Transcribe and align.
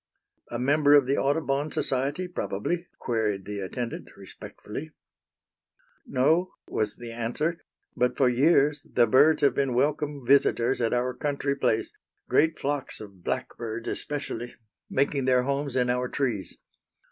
"A 0.49 0.57
member 0.57 0.95
of 0.95 1.05
the 1.05 1.15
Audubon 1.15 1.71
Society, 1.71 2.27
probably," 2.27 2.87
queried 2.97 3.45
the 3.45 3.59
attendant, 3.59 4.09
respectfully. 4.17 4.93
"No," 6.07 6.55
was 6.67 6.95
the 6.95 7.11
answer, 7.11 7.59
"but 7.95 8.17
for 8.17 8.27
years 8.27 8.81
the 8.83 9.05
birds 9.05 9.41
have 9.43 9.53
been 9.53 9.75
welcome 9.75 10.25
visitors 10.25 10.81
at 10.81 10.91
our 10.91 11.13
country 11.13 11.55
place, 11.55 11.93
great 12.27 12.57
flocks 12.57 12.99
of 12.99 13.23
blackbirds, 13.23 13.87
especially, 13.87 14.55
making 14.89 15.25
their 15.25 15.43
homes 15.43 15.75
in 15.75 15.87
our 15.87 16.09
trees. 16.09 16.57